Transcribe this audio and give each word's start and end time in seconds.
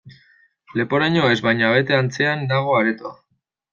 Leporaino 0.79 1.27
ez, 1.33 1.37
baina 1.49 1.71
bete 1.75 1.99
antzean 1.99 2.43
dago 2.53 2.77
aretoa. 2.79 3.13